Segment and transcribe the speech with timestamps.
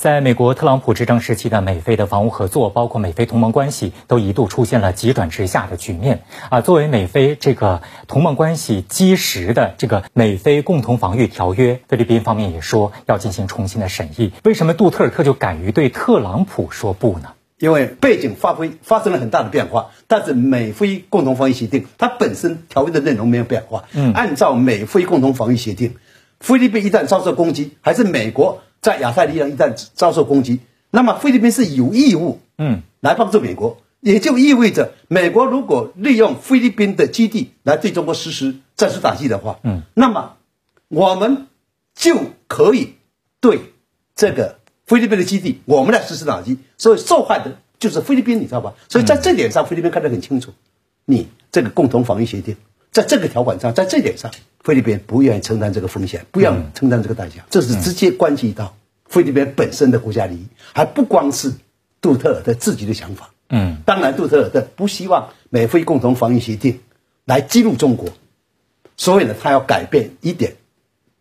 [0.00, 6.22] 在美国特朗普执政时期的美菲的防务合作，包括美菲同盟关系，都一度出现了急转直下的局面。
[6.48, 14.32] 啊，作为美菲这个同盟关系基石的这个美菲共同防御条约，菲律宾方面也说要进行重新的审议。
[14.42, 17.32] 为什么杜特尔特就敢于对特朗普说不呢？
[17.58, 23.84] 因为背景发挥发生了很大的变化，但是美菲共同防御协定它本身条约的内容没有变化。
[23.92, 25.96] 嗯，按照美菲共同防御协定，
[26.38, 28.62] 菲律宾一旦遭受攻击，还是美国。
[28.80, 30.60] 在亚太力量一旦遭受攻击，
[30.90, 40.36] 那么菲律宾是有义务，嗯，来帮助美国，也就意味着美国如果利用菲律宾的基地来对中国实施战术打击的话，嗯，那么
[40.88, 41.46] 我们
[41.94, 42.16] 就
[42.48, 42.94] 可以
[43.40, 43.60] 对
[44.14, 48.74] 这个菲律宾的基地我们来实施打击，所以受害的就是菲律宾，你知道吧？
[48.88, 50.52] 所以在这点上，菲律宾看得很清楚，
[51.04, 52.56] 你这个共同防御协定
[52.90, 54.30] 在这个条款上，在这点上。
[54.62, 61.54] 菲律宾不愿意承担这个风险，不要承担这个代价，这是直接关系到菲律宾本身的国家利益，还不光是
[62.02, 63.30] 杜特尔的自己的想法。
[63.48, 66.80] 嗯，当然，杜特尔的不希望美菲共同防御协定
[67.24, 68.10] 来激怒中国，
[68.96, 70.56] 所以呢，他要改变一点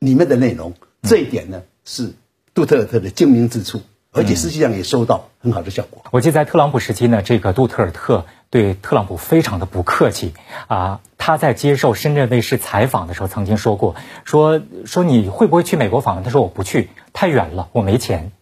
[0.00, 0.74] 里面的内容。
[1.02, 2.12] 这一点呢，是
[2.54, 6.04] 杜特尔特的精明之处，而且实际上也收到很好的效果。
[6.10, 8.26] 我记得在特朗普时期呢，这个杜特尔特。
[8.50, 10.32] 对特朗普非常的不客气
[10.68, 11.02] 啊！
[11.28, 18.32] 他在接受深圳卫视采访的时候曾经说过：“说说你会不会去美国访问？”他说：“我不去，太远了，我没钱。”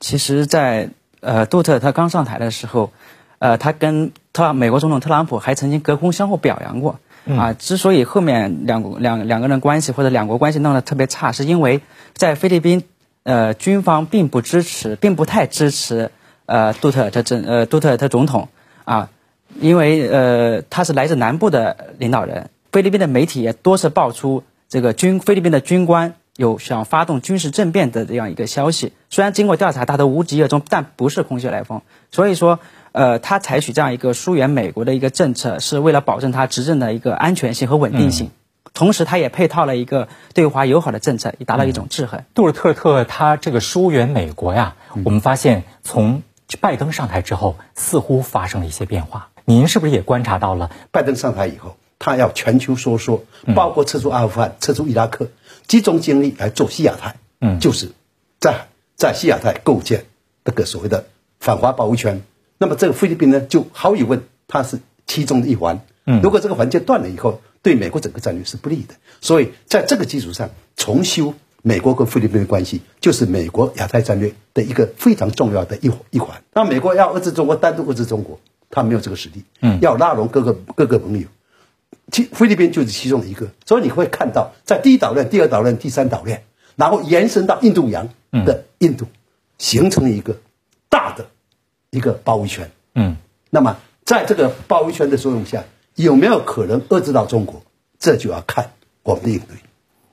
[0.00, 0.88] 其实，在
[1.20, 2.92] 呃杜特他刚上台的时候，
[3.40, 7.52] 呃，他跟特美国总统特朗普还曾经隔空相互表扬过啊。
[7.52, 11.82] 之所以后面两两两个人关系或者两国关系弄得特别差，是因为
[12.14, 12.84] 在菲律宾
[13.22, 16.10] 呃军方并不支持，并不太支持
[16.46, 18.48] 呃杜特尔特政呃杜特尔特总统
[18.86, 19.10] 啊。
[19.58, 28.92] 因为呃，他是来自南部的领导人，菲律宾的媒体也多次爆出这个军菲律宾的军官有想发动军事政变的这样一个消息。
[29.10, 31.82] 虽然经过调查，他都无疾而终，但不是空穴来风。
[32.10, 32.60] 所以说，
[32.92, 38.30] 呃，他采取这样一个疏远美国的一个政策，是为了保证他执政的一个安全性和稳定性。
[38.72, 42.22] 同时，他也配套了一个对华友好的政策，以达到一种制衡。
[42.34, 46.22] 杜尔特特他这个疏远美国呀，我们发现从
[46.60, 49.29] 拜登上台之后，似乎发生了一些变化。
[49.44, 53.24] 您是不是也观察到了，拜登上台以后，他要全球收缩，
[53.54, 55.28] 包括撤出阿富汗、撤出伊拉克，
[55.66, 57.92] 集中精力来做西亚太，嗯，就是
[58.38, 60.04] 在在西亚太构建
[60.44, 61.06] 这个所谓的
[61.38, 62.22] 反华保卫圈。
[62.58, 65.80] 那么这个菲律宾呢，就毫无疑问，它是其中的一环。
[66.06, 68.94] 嗯，如果这个环节断了以后，对美国整个战略是不利的。
[69.20, 76.42] 所以在这个基础上，重修美国跟菲律宾的关系，就是美国亚太战略的一个非常重要的一一环。
[76.54, 78.38] 那美国要遏制中国，单独遏制中国。
[78.70, 81.26] 他没有这个实力，嗯，要拉拢各个各个盟友，
[82.10, 86.44] 其菲律宾就是其中的一个，所以你会看到，在第一岛链、第二岛链、第三岛链，
[86.76, 89.06] 然后延伸到印度洋的印度，
[89.58, 90.36] 形成了一个
[90.88, 91.26] 大的
[91.90, 93.16] 一个包围圈，嗯，
[93.50, 95.64] 那么在这个包围圈的作用下，
[95.96, 97.62] 有没有可能遏制到中国？
[97.98, 98.70] 这就要看
[99.02, 99.56] 我们的应对。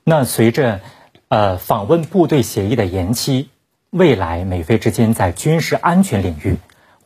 [0.04, 0.80] 那随着
[1.28, 3.50] 呃访问部队协议的延期，
[3.90, 6.56] 未来美菲之间在军事安全领域。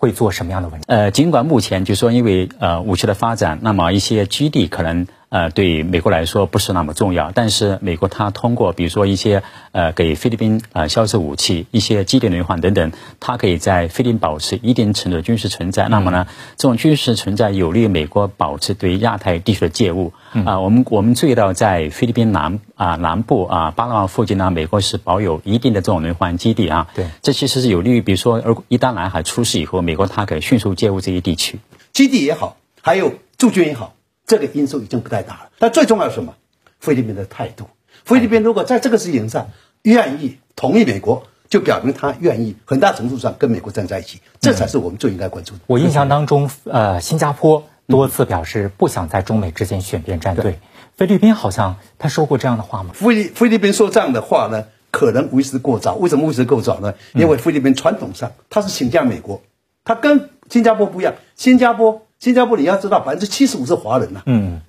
[0.02, 0.84] 会做什么样的文章？
[0.88, 5.06] 呃，尽管目前就说因为呃武器的发展，那么一些基地可能。
[5.32, 15.88] 呃，对美国来说不是那么重要，但是美国它通过比如说一些呃给菲律宾呃销售武器、一些基地轮换等等，它可以在菲律宾保持一定程度的军事存在。
[15.88, 16.26] 那么呢，
[16.58, 20.12] 这种军事存在有利于美国保持对亚太地区的介入。
[20.44, 26.88] 啊，我们我们注意到在菲律宾南啊南部啊巴拿马附近呢，美国是保有一定的这种轮换基地啊。
[26.94, 31.58] 对，这其实是有利于比如说，而一旦南海出事以后，美国它可以迅速介入这些地区，
[31.94, 33.94] 基地也好，还有驻军也好。
[34.32, 36.32] 这个因素已经不太大了，但最重要是什么？
[36.80, 37.66] 菲律宾的态度。
[38.02, 39.50] 菲律宾如果在这个事情上
[39.82, 45.60] 愿意同意美国，就表明他愿意很大程度上跟美国站在一起，这才是我们最应该关注的。
[45.66, 50.58] 我印象当中，呃，新加坡多次表示不想在中美之间选边站队。
[50.96, 52.92] 菲律宾好像他说过这样的话吗？
[52.94, 55.94] 菲律菲律宾说这样的话呢，可能为时过早。
[55.94, 56.94] 为什么为时过早呢？
[57.12, 59.42] 因为菲律宾传统上他是倾向美国，
[59.84, 61.16] 他跟新加坡不一样。
[61.36, 62.06] 新加坡。
[62.22, 64.22] 新加坡你要知道，百分之七十五是华人呐。
[64.26, 64.60] 嗯，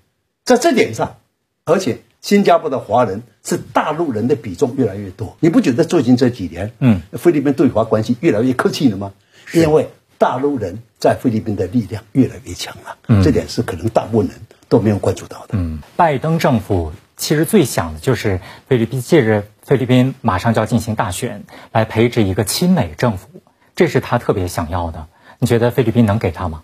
[0.43, 1.17] 在这点上，
[1.65, 5.37] 而且新加坡的华人是大陆人的比重越来越多。
[5.39, 9.13] 你不觉得最近这几年，嗯，菲律宾对华关系越来越客气了吗？
[9.53, 12.97] 因为大陆人在菲律宾的力量越来越强了。
[13.07, 15.49] 嗯，这点是可能大部分人都没有关注到的。
[15.51, 23.29] 嗯，拜登政府其实最想的就是菲律宾借着菲律宾马上就要进行大选，来培植一个亲美政府，
[23.75, 25.05] 这是他特别想要的。
[25.37, 26.63] 你觉得菲律宾能给他吗？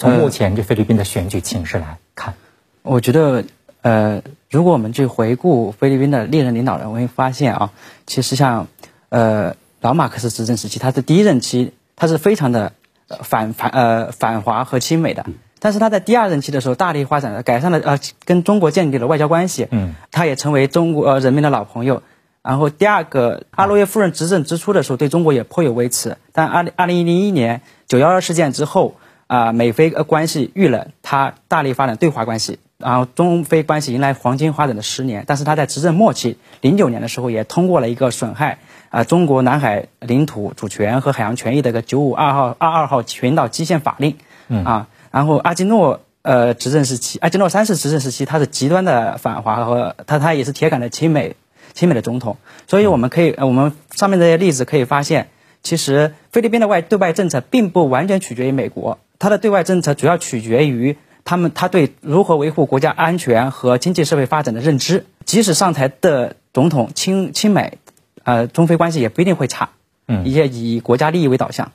[0.00, 2.32] 从目前这菲律宾的选举情势来看，
[2.80, 3.44] 我觉得，
[3.82, 7.70] 呃，如果我们去回顾菲律宾的历任领导人，我会发现啊，
[8.06, 8.66] 其实像，
[9.10, 12.72] 呃，老马克思执政时期，他的第一任期，他是非常的
[13.08, 15.26] 反反呃反华和亲美的。
[15.58, 19.68] 但是他在第二任期的时候，大力发展了，改善了呃跟中国建立了外交关系。
[19.70, 22.02] 嗯，他也成为中国人民的老朋友。
[22.42, 26.16] 然后第二个，阿罗耶夫人执政之初的时候，对中国也颇有微词。
[26.32, 28.94] 但二零二零零一年九幺二事件之后，
[29.30, 35.22] 啊，美菲关系遇冷，他大力发展对华关系，然后中非关系迎来黄金发展的十年。
[35.24, 44.16] 但是他在执政末期，零九年的时候也通过了一个损害啊中国南海领土主权和海洋权益的一个九五二号二二号群岛基线法令。
[44.48, 44.88] 嗯啊。
[45.12, 51.36] 然后阿基诺呃执政时期，阿基诺三世执政时期，他是极端的反华和他他也是铁杆的亲美
[51.72, 52.36] 亲美的总统，
[52.66, 55.28] 所以我们可以我们上面这些例子可以发现，
[55.62, 65.04] 其实菲律宾的外对外政策并不完全取决于美国，它的对外政策主要取决于他们他对如何维护国家安全和经济社会发展的认知。
[65.24, 67.78] 即使上台的总统亲亲美，
[68.24, 69.68] 呃中非关系也不一定会差，
[70.08, 71.70] 嗯，也以国家利益为导向。